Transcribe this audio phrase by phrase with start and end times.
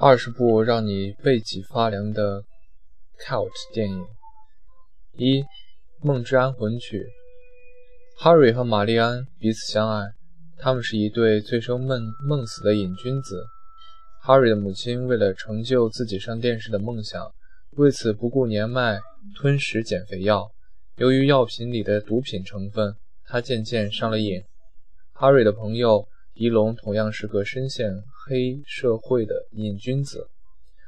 [0.00, 2.44] 二十部让你背脊发凉的
[3.26, 4.06] cult 电影。
[5.14, 5.40] 一，
[6.00, 7.00] 《梦之安魂曲》。
[8.16, 10.12] 哈瑞和玛丽安彼此相爱，
[10.56, 13.44] 他们是一对醉生梦梦死的瘾君子。
[14.22, 17.20] 哈瑞的母亲为了成就自己上电视的梦想，
[17.72, 19.00] 为此不顾年迈
[19.34, 20.48] 吞食减肥药。
[20.98, 22.94] 由于药品里的毒品成分，
[23.24, 24.40] 他渐渐上了瘾。
[25.12, 26.06] 哈瑞的朋友
[26.38, 30.28] 迪龙同样是个深陷黑社会的瘾君子，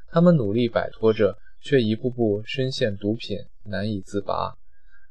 [0.06, 4.54] 他们努力摆脱着，却一步步深陷毒品，难以自拔。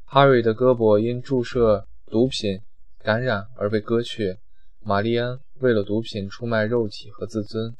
[0.05, 2.61] 哈瑞的胳膊因注射毒品
[2.99, 4.37] 感染而被割去，
[4.79, 7.75] 玛丽安为了毒品出卖肉体和自尊。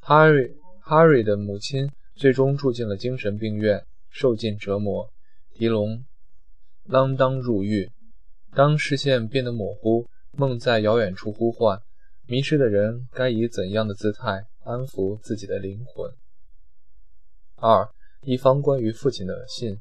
[0.00, 5.06] 哈瑞哈瑞的母亲最终住进了精神病院，受尽折磨。
[5.52, 6.02] 迪龙
[6.88, 7.90] 锒铛入狱，
[8.54, 10.06] 当视线变得模糊。
[10.36, 11.80] 梦在遥远处呼唤，
[12.26, 16.10] 迷失的人该以怎样的姿态安抚自己的灵魂？
[17.56, 17.88] 二，
[18.22, 19.78] 一方关于父亲的信。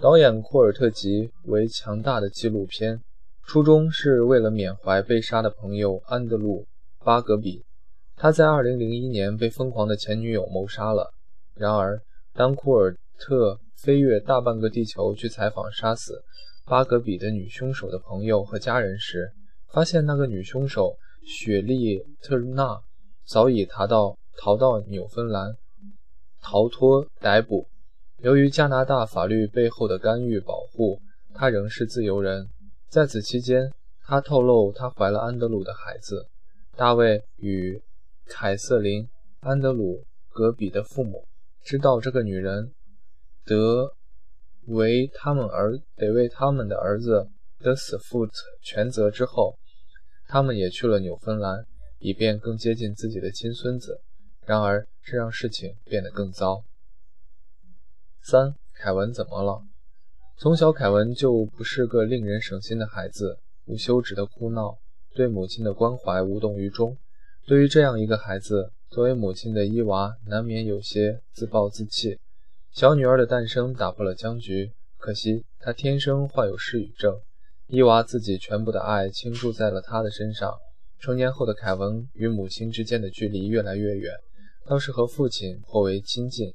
[0.00, 3.02] 导演库尔特吉为强大的纪录片，
[3.42, 6.66] 初衷是为了缅怀被杀的朋友安德鲁·
[7.04, 7.64] 巴格比。
[8.16, 11.12] 他在2001年被疯狂的前女友谋杀了。
[11.54, 12.00] 然而，
[12.32, 16.22] 当库尔特飞越大半个地球去采访杀死。
[16.70, 19.32] 巴格比的女凶手的朋友和家人时，
[19.72, 22.80] 发现那个女凶手雪莉特纳
[23.26, 25.56] 早已逃到逃到纽芬兰，
[26.40, 27.66] 逃脱逮捕。
[28.18, 31.02] 由于加拿大法律背后的干预保护，
[31.34, 32.48] 她仍是自由人。
[32.88, 33.72] 在此期间，
[34.04, 36.28] 她透露她怀了安德鲁的孩子。
[36.76, 37.82] 大卫与
[38.26, 39.02] 凯瑟琳·
[39.40, 39.96] 安德鲁·
[40.28, 41.26] 格比的父母
[41.64, 42.70] 知道这个女人
[43.44, 43.92] 得。
[44.70, 48.28] 为他们儿得为他们的儿子的死负
[48.62, 49.58] 全责之后，
[50.26, 51.66] 他们也去了纽芬兰，
[51.98, 54.00] 以便更接近自己的亲孙子。
[54.46, 56.64] 然而，这让事情变得更糟。
[58.22, 59.62] 三，凯文怎么了？
[60.38, 64.78] 从小，凯文就不是个令人省心的孩子，无休止的哭闹，
[65.14, 66.96] 对母亲的关怀无动于衷。
[67.46, 72.18] 对于这样一个孩子，作为母亲的伊娃难免有些自暴自弃。
[72.72, 77.18] 小女儿的诞生打破了僵局，可惜她天生患有失语症。
[77.66, 80.54] 伊娃自己全部的爱倾注在了她的身上。
[80.98, 84.12] 成年后的凯文与母亲之间的距离越来越远，
[84.66, 86.52] 倒是和父亲颇为亲近。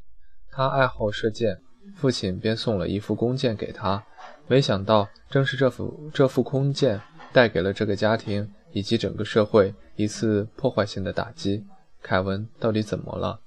[0.51, 1.59] 他爱好射箭，
[1.95, 4.05] 父亲便送了一副弓箭给他。
[4.47, 7.01] 没想到，正是这副这副弓箭
[7.33, 11.65] 带给了这个家庭以及整个社会一次破坏性的打击。
[12.01, 13.41] 凯文到底怎么了？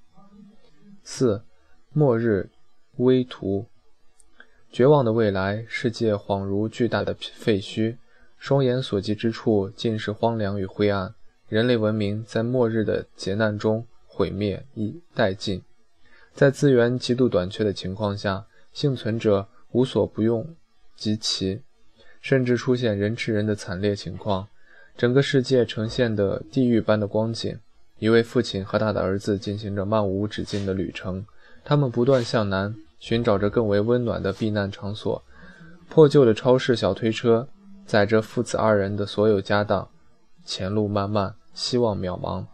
[1.03, 1.43] 四，
[1.93, 2.51] 末日。
[2.99, 3.67] 微图，
[4.71, 7.97] 绝望的未来，世界恍如巨大的废墟，
[8.39, 11.15] 双眼所及之处尽是荒凉与灰暗。
[11.49, 15.63] 人类文明在末日的劫难中毁灭已殆尽。
[16.35, 20.55] 在资源极度短缺的情况下，幸存者无所不用
[20.95, 21.63] 及其，
[22.21, 24.49] 甚至出现人吃人的惨烈情况。
[24.97, 27.59] 整个世界呈现的地狱般的光景。
[28.01, 31.25] 一位父亲和他的儿子进行着漫无止境的旅程，
[31.65, 32.77] 他们不断向南。
[32.99, 35.23] 寻找着更为温暖的避难场所，
[35.89, 37.49] 破旧的超市小推车
[37.87, 39.89] 载着父子二人的所有家当，
[40.45, 42.45] 前路漫漫，希望渺茫。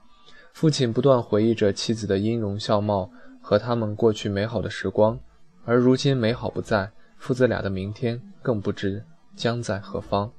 [0.53, 3.11] 父亲不断回忆着妻子的音容笑貌
[3.41, 5.19] 和他们过去美好的时光，
[5.65, 10.31] 而如今美好不在，父子俩的明天更不知将在何方。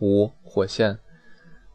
[0.00, 0.98] 五火线，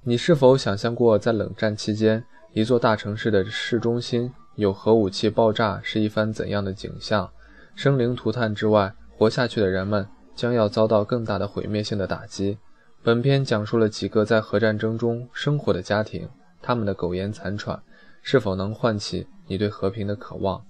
[0.03, 2.23] 你是否想象过在冷战期间，
[2.53, 4.31] 一座大城市的市中心？
[4.59, 7.31] 有核武器爆炸是一番怎样的景象？
[7.75, 10.05] 生灵涂炭之外，活下去的人们
[10.35, 12.57] 将要遭到更大的毁灭性的打击。
[13.01, 16.27] 本片讲述了几个在核战争中生活的家庭，
[16.61, 17.81] 他们的苟延残喘
[18.21, 20.65] 是否能唤起你对和平的渴望？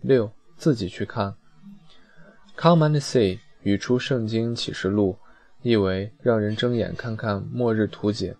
[0.00, 1.36] 六，自己去看。
[2.56, 5.16] Come and see，语出圣经启示录，
[5.62, 8.34] 意为让人睁眼看看末日图景。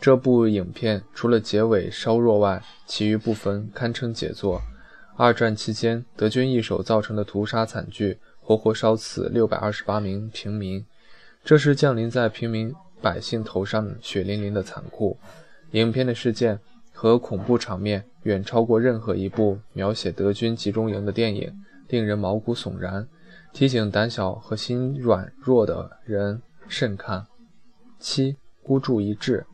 [0.00, 4.60] 这部影片除了结尾稍弱外，其余部分堪称杰作。
[5.16, 10.84] 二战期间，德军一手造成的屠杀惨剧，活活烧死六百二十八名平民，
[11.42, 15.18] 这是降临在平民百姓头上血淋淋的残酷。
[15.72, 16.58] 影片的事件
[16.92, 21.50] 和恐怖场面远超过任何一部描写德军集中营的电影，
[21.88, 23.08] 令人毛骨悚然，
[23.54, 27.26] 提醒胆小和心软弱的人慎看。
[27.98, 29.44] 七，孤注一掷。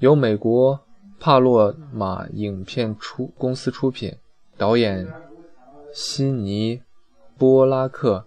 [0.00, 0.80] 由美国
[1.18, 4.16] 帕洛马影片出公司出品，
[4.56, 5.06] 导演
[5.92, 6.78] 悉尼·
[7.36, 8.24] 波拉克。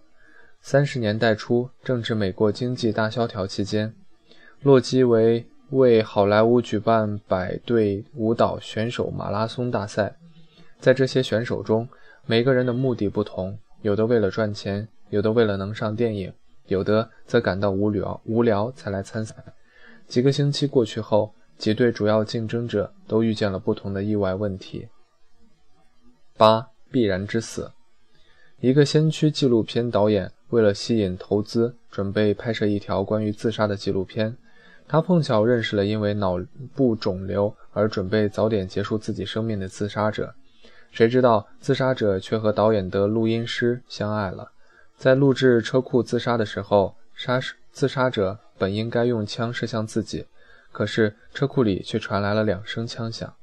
[0.62, 3.92] 三十年代初，正值美国经济大萧条期间，
[4.62, 10.16] 洛基为为好莱坞举办百对舞蹈选手马拉松大赛。
[10.80, 11.90] 在这些选手中，
[12.28, 16.32] 每个人的目的不同，有的为了赚钱，有的为了能上电影，
[16.68, 19.36] 有的则感到无聊无聊才来参赛。
[20.08, 24.90] 几个星期过去后，几对主要竞争者都遇见了不同的意外问题。
[26.36, 27.72] 八必然之死。
[28.60, 34.36] 一个先驱纪录片导演为了吸引投资，准备拍摄一条关于自杀的纪录片。
[34.90, 36.38] 他碰巧认识了因为脑
[36.76, 40.36] 部肿瘤而准备早点结束自己生命的自杀者。
[40.92, 44.52] 谁知道自杀者却和导演的录音师相爱了。
[44.98, 47.40] 在录制车库自杀的时候，杀
[47.72, 50.26] 自杀者本应该用枪射向自己，
[50.74, 53.34] 可是车库里却传来了两声枪响。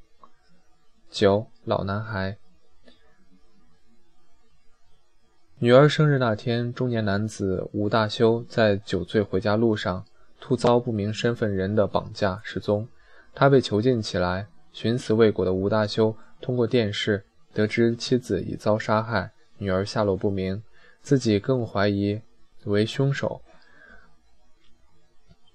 [1.08, 2.36] 九老男孩。
[5.60, 10.04] 女儿生日那天，中年男子吴大修在酒醉回家路上，
[10.40, 12.88] 突遭不明身份人的绑架失踪。
[13.34, 17.24] 他被囚禁起来，寻死未果的吴大修通过电视。
[17.52, 20.62] 得知妻子已遭杀害，女儿下落不明，
[21.02, 22.20] 自己更怀疑
[22.64, 23.42] 为凶手。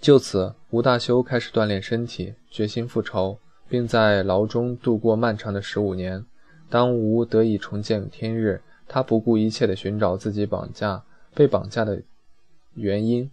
[0.05, 6.23] 就此，吴大修开始锻炼身体，决心复仇，并在牢中度过漫长的十五年。
[6.69, 11.03] 当吴得以重见天日，他不顾一切地寻找自己绑架、
[11.33, 11.99] 被绑架的
[12.75, 13.27] 原因，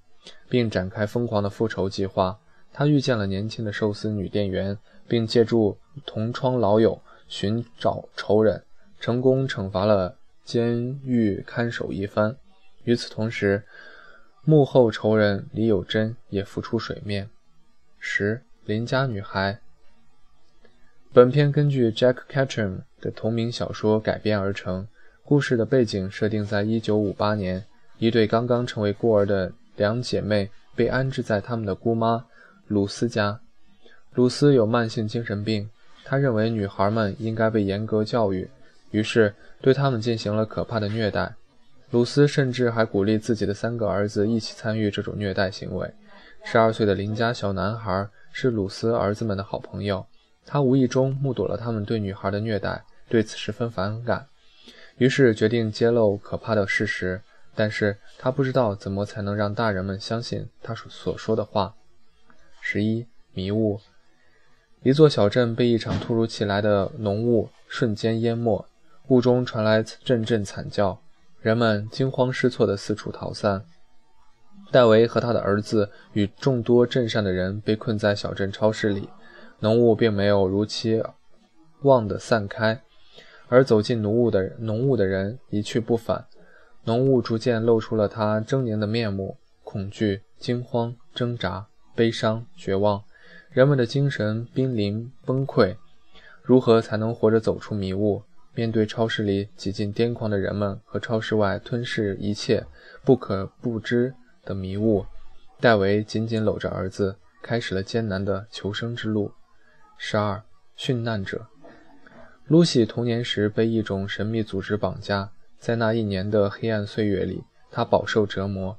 [0.48, 2.38] 并展开疯狂的复仇计划。
[2.72, 5.76] 他遇见了年轻的寿司女店员，并借助
[6.06, 6.98] 同窗老友。
[7.28, 8.62] 寻找仇人，
[8.98, 12.34] 成功惩罚了监狱看守一番。
[12.84, 13.62] 与此同时，
[14.44, 17.30] 幕后仇人李有贞也浮出水面。
[18.00, 19.60] 十邻家女孩。
[21.12, 24.88] 本片根据 Jack Ketchum 的同名小说改编而成。
[25.24, 27.64] 故事的背景设定在1958年，
[27.98, 32.26] 一对刚刚成为孤儿的两姐妹被安置在他们的姑妈
[32.66, 33.40] 鲁斯家。
[34.14, 35.70] 鲁斯有慢性精神病。
[36.04, 38.50] 他认为女孩们应该被严格教育，
[38.90, 41.36] 于是对他们进行了可怕的虐待。
[41.92, 45.92] 鲁斯甚至还鼓励自己的三个儿子一起参与这种虐待行为。
[46.42, 50.06] 十二岁的邻家小男孩是鲁斯儿子们的好朋友，
[50.46, 54.26] 他无意中目睹了他们对女孩的虐待，对此十分反感，
[54.96, 57.20] 于是决定揭露可怕的事实。
[57.54, 61.74] 但是他不知道怎么才能让大人们相信他所所说的话。
[62.62, 63.78] 十一迷雾。
[64.82, 68.66] 一座小镇被一场突如其来的浓雾瞬间淹没，
[69.08, 70.98] 雾中传来阵阵惨叫，
[71.42, 73.64] 人们惊慌失措地四处逃散。
[74.70, 79.08] 戴维和他的儿子与众多镇上的人被困在小镇超市里，
[79.58, 81.02] 浓雾并没有如期
[81.82, 82.80] 望的散开，
[83.48, 86.26] 而走进浓雾的浓雾的人一去不返。
[86.84, 93.02] 浓雾逐渐露出了他狰狞的面目：恐惧、惊慌、挣扎、悲伤、绝望。
[93.50, 95.76] 人们的精神濒临崩溃，
[96.42, 98.22] 如何才能活着走出迷雾？
[98.54, 102.64] 面对超市里几近癫狂的人们和超市外吞噬一切
[103.02, 104.14] 不可不知
[104.44, 105.06] 的迷雾，
[105.60, 109.32] 戴维紧紧搂着儿子，开始了艰难的求生之路。
[109.96, 110.42] 十二
[110.76, 111.46] 殉难者，
[112.46, 118.76] 露西童年时被一种神秘组织绑架，在那一年的黑暗岁月里，她饱受折磨，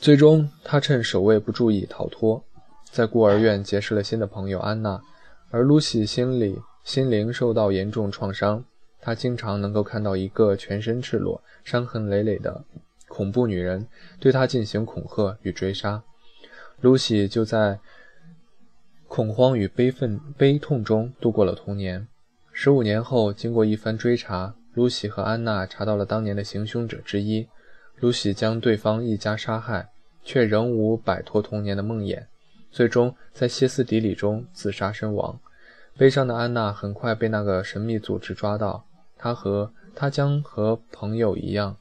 [0.00, 2.42] 最终她趁守卫不注意逃脱。
[2.90, 5.02] 在孤儿院结识了新的朋友安娜，
[5.50, 8.64] 而露西心里心灵受到严重创伤。
[9.00, 12.62] 她经常能够看到一个全身赤裸、伤痕累累的
[13.08, 13.86] 恐怖女人
[14.20, 16.02] 对她进行恐吓与追杀。
[16.80, 17.78] 露西就在
[19.08, 22.06] 恐慌与悲愤、悲痛中度过了童年。
[22.52, 27.46] 十五年后，经过一番追查，露西和安娜查到了当年的行凶者之一。
[28.00, 29.88] 露西将对方一家杀害，
[30.24, 32.24] 却仍无摆脱童年的梦魇。
[32.70, 35.38] 最终在歇斯底里中自杀身亡。
[35.96, 38.84] 悲伤的安娜很快被那个神秘组织抓到，
[39.16, 41.76] 她和她将和朋友一样，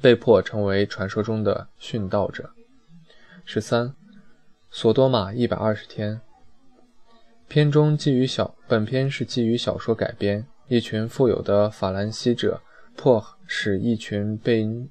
[0.00, 2.50] 被迫成为传说中的殉道者。
[3.44, 3.94] 十三，
[4.70, 6.20] 索多玛一百二十天。
[7.48, 12.60] 片中基于小本片是基于小说改编，一群富有的法兰西者
[12.96, 14.88] 迫使一群被。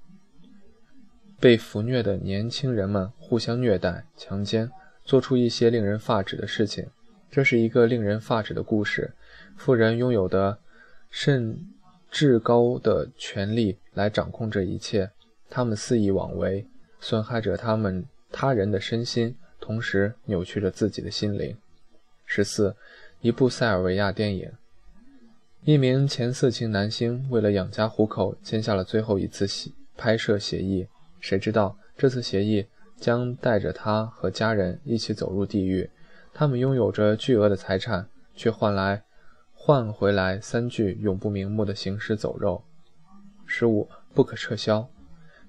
[1.39, 4.69] 被俘虐的年轻人们互相虐待、强奸，
[5.03, 6.87] 做出一些令人发指的事情。
[7.31, 9.13] 这是一个令人发指的故事。
[9.55, 10.59] 富人拥有的
[11.09, 11.57] 甚
[12.11, 15.09] 至高的权力来掌控这一切，
[15.49, 16.65] 他们肆意妄为，
[16.99, 21.55] 损害着他们他人的身心，同时扭曲着自己的心灵。
[22.25, 22.75] 十四，
[23.21, 24.51] 一部塞尔维亚电影。
[25.63, 29.47] 一名前色情男星为了养家糊口，签下了最后一次
[29.95, 30.87] 拍摄协议。
[31.19, 32.65] 谁知道这次协议
[32.97, 35.89] 将带着他和家人一起走入地狱。
[36.33, 39.03] 他们拥有着巨额的财产，却换来
[39.53, 42.63] 换回来三具永不瞑目的行尸走肉。
[43.45, 44.87] 十五不可撤销。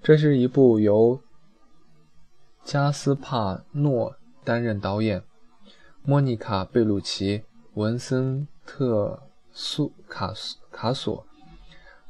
[0.03, 1.21] 这是一部由
[2.65, 5.23] 加斯帕诺担任导演，
[6.03, 9.21] 莫妮卡·贝鲁奇、文森特·
[9.53, 11.25] 苏卡斯卡索、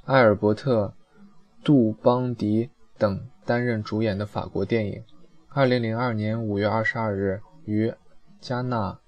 [0.07, 0.87] 艾尔伯特·
[1.63, 5.05] 杜邦迪等担任主演的法国电影。
[5.51, 7.93] 二零零二年五月二十二日于
[8.43, 8.99] 加纳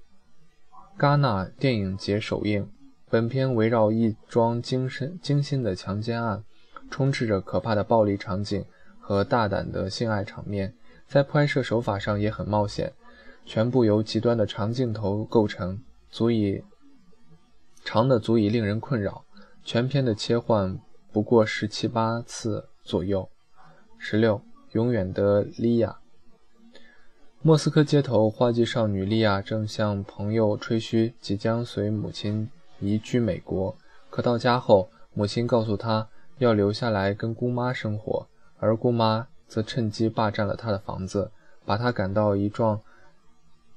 [0.97, 2.71] 戛纳电影节首映。
[3.11, 6.45] 本片围绕一桩精深精心的强奸案，
[6.89, 8.65] 充斥着可怕的暴力场景。
[9.07, 10.73] 和大胆的性爱场面，
[11.07, 12.91] 在拍摄手法上也很冒险，
[13.45, 16.65] 全部由极端的长镜头构成，足以
[17.85, 19.27] 长的足以令人困扰。
[19.63, 20.79] 全片的切换
[21.13, 23.29] 不过十七八次左右。
[23.99, 24.41] 十六，
[24.73, 25.99] 永远的莉亚。
[27.47, 32.49] 莫斯科街头，花季少女莉亚正向朋友吹嘘即将随母亲
[32.81, 33.77] 移居美国，
[34.09, 36.09] 可到家后，母亲告诉她
[36.39, 38.27] 要留下来跟姑妈生活。
[38.57, 41.31] 而姑妈则趁机霸占了他的房子，
[41.67, 42.81] 把他赶到一幢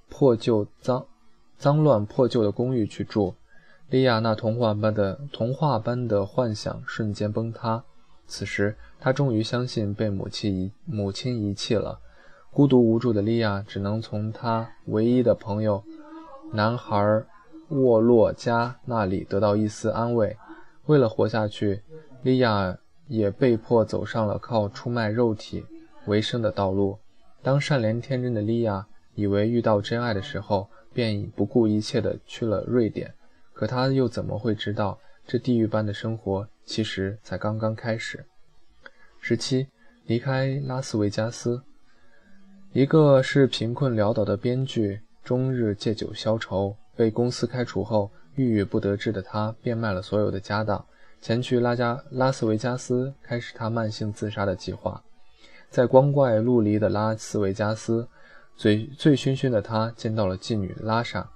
[0.07, 1.05] 破旧、脏、
[1.57, 3.35] 脏乱、破旧的公寓去住。
[3.89, 7.83] 莉亚那童话般的童话般的幻想瞬间崩塌。
[8.27, 11.99] 此时，他终于相信被母亲遗母亲遗弃了。
[12.57, 15.83] 孤独无助的莉亚只能从她唯一的朋友
[16.51, 17.23] 男孩
[17.67, 20.35] 沃洛加那里得到一丝安慰。
[20.87, 21.83] 为了活下去，
[22.23, 22.75] 莉亚。
[23.07, 25.63] 也被迫走上了靠出卖肉体
[26.07, 26.97] 为生的道路。
[27.41, 28.85] 当善良天真的莉亚
[29.15, 33.13] 以为遇到真爱的时候，便已不顾一切地去了瑞典。
[33.53, 38.25] 可她又怎么会知道，这地狱般的生活其实才刚刚开始？
[39.21, 39.67] 十七，
[40.05, 41.61] 离开拉斯维加斯。
[42.73, 46.75] 一个是贫困潦倒的编剧，终日借酒消愁。
[46.95, 50.83] 被公司开除后，郁郁不得志的他变卖了所有的家当。
[51.21, 55.01] 前去拉加拉斯维加斯，开始他慢性自杀的计划。
[55.69, 58.07] 在光怪陆离的拉斯维加斯，
[58.55, 61.27] 醉醉醺醺的他见到了妓女拉莎。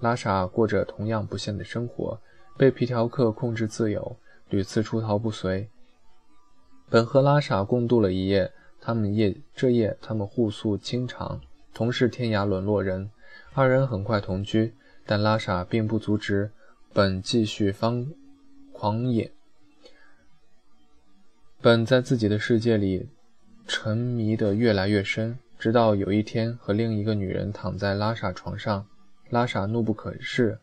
[0.00, 2.18] 拉莎过着同样不幸的生活，
[2.56, 4.16] 被皮条客控制自由，
[4.48, 5.68] 屡次出逃不遂。
[6.88, 11.40] 本和拉莎共度了一夜，他们夜这夜他们互诉衷肠，
[11.74, 13.10] 同是天涯沦落人。
[13.54, 16.50] 二人很快同居，但拉莎并不阻止
[16.92, 18.06] 本继续方。
[18.72, 19.32] 狂野。
[21.60, 23.08] 本在自己的世界里
[23.66, 28.86] 沉迷得越来越深，直到有一天和另一个女人躺在拉萨床上，
[29.30, 30.58] 拉萨怒不可遏，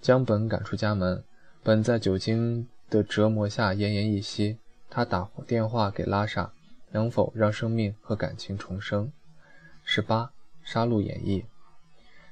[0.00, 1.24] 将本赶出家门。
[1.64, 4.58] 本在酒精的折磨下奄奄一息。
[4.88, 6.52] 他打电话给拉萨，
[6.96, 9.12] 能否让生命和感情重生？
[9.84, 10.30] 十八，
[10.64, 11.44] 杀戮演绎。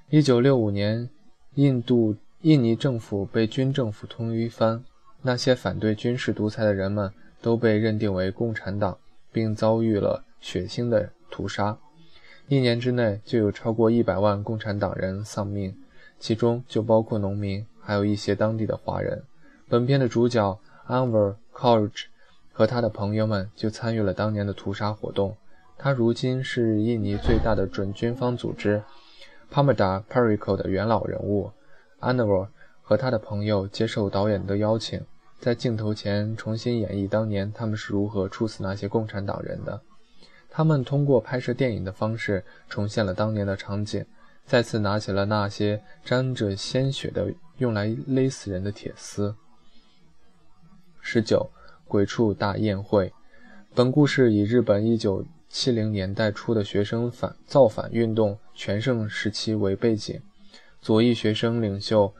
[0.08, 1.10] 一九六五年，
[1.56, 4.82] 印度印尼政府被军政府推翻。
[5.20, 8.96] 那些反对军事独裁的人们都被认定为共产党，
[9.30, 11.76] 并遭遇了血腥的屠杀。
[12.48, 15.76] 一年之内就有超过一百万共产党人丧命，
[16.18, 19.22] 其中就包括农民，还有一些当地的华人。
[19.68, 22.13] 本片的主角 Anwar k o u g e
[22.54, 25.36] 和他的朋友们就参与了当年的屠杀活动。
[25.76, 28.80] 他如今是印尼最大的准军方组织
[29.52, 31.50] Pamda Periko 的元老人物。
[32.00, 32.48] Anwar
[32.80, 35.04] 和他的朋友接受导演的邀请。
[35.40, 39.80] 在镜头前重新演绎当年他们是如何处死那些共产党人的。
[40.48, 44.06] 他们通过拍摄电影的方式重现了当年的场景，
[44.46, 49.34] 再次拿起了那些沾着鲜血的用来勒死人的铁丝。
[51.00, 51.50] 十九，
[51.86, 53.12] 鬼畜大宴会。
[53.74, 60.20] 本故事以日本一九七零年代初的学生反造反运动全盛时期为背景，
[60.80, 62.14] 左翼学生领袖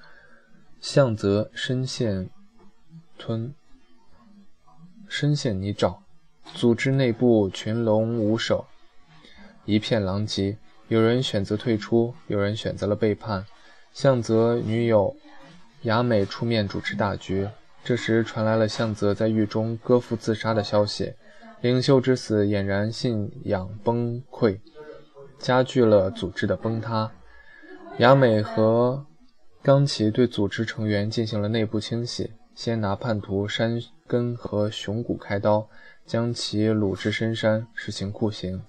[0.80, 2.28] 向泽深陷。
[3.16, 3.54] 吞，
[5.08, 5.98] 深陷泥沼，
[6.52, 8.66] 组织内部群龙无首，
[9.64, 10.58] 一片狼藉。
[10.88, 13.46] 有人选择退出，有人选择了背叛。
[13.92, 15.16] 向泽女友
[15.82, 17.48] 雅美出面主持大局。
[17.84, 21.12] 这时传来了向泽在狱中割腹自杀的消息。
[21.60, 24.58] 领袖之死俨然信仰崩溃，
[25.38, 27.12] 加剧了组织的崩塌。
[27.98, 29.06] 雅美和
[29.62, 32.32] 冈崎对组织成员进行了内部清洗。
[32.54, 35.68] 先拿叛徒山根和熊谷开刀，
[36.06, 38.62] 将其掳至深山实行酷刑。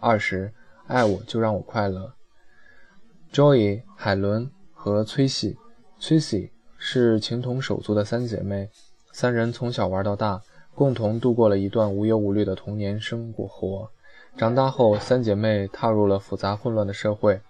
[0.00, 0.52] 二十，
[0.86, 2.14] 爱我就让我快乐。
[3.32, 5.58] Joy、海伦和崔西，
[5.98, 8.70] 崔西是情同手足的三姐妹，
[9.12, 10.40] 三人从小玩到大，
[10.74, 13.90] 共同度过了一段无忧无虑的童年生活。
[14.36, 17.40] 长大后，三姐妹踏入了复杂混乱的社会，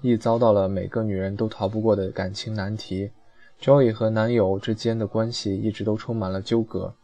[0.00, 3.10] 亦遭到了每个女人都逃不过的感情难题。
[3.60, 6.94] Joey 和男友之间的关系一直都充满了纠葛。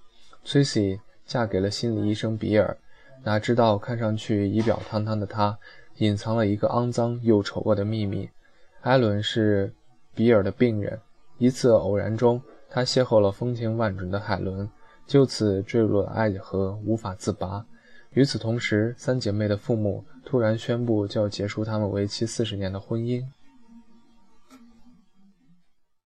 [0.47, 2.78] Tracy 嫁给了心理医生比尔，
[3.25, 5.59] 哪知道看上去仪表堂堂的他，
[5.99, 8.30] 隐藏了一个肮脏又丑恶的秘密。
[8.80, 9.75] 艾伦是
[10.14, 10.99] 比尔的病人。
[11.38, 12.40] 一次偶然中，
[12.71, 14.69] 他邂逅了风情万种的海伦，
[15.07, 17.64] 就此坠入了爱河，无法自拔。
[18.12, 23.23] 与此同时，三姐妹的父母突然宣布就要结束他们为期四十年的婚姻。